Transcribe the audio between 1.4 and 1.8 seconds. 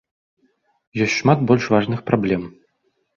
больш